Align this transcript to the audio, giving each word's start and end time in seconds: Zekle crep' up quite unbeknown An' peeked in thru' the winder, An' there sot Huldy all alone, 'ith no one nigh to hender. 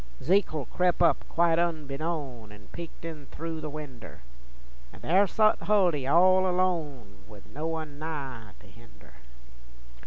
Zekle 0.19 0.65
crep' 0.65 1.03
up 1.03 1.23
quite 1.29 1.59
unbeknown 1.59 2.51
An' 2.51 2.69
peeked 2.71 3.05
in 3.05 3.27
thru' 3.27 3.61
the 3.61 3.69
winder, 3.69 4.21
An' 4.91 5.01
there 5.01 5.27
sot 5.27 5.59
Huldy 5.59 6.07
all 6.07 6.49
alone, 6.49 7.19
'ith 7.31 7.45
no 7.53 7.67
one 7.67 7.99
nigh 7.99 8.53
to 8.61 8.67
hender. 8.67 9.13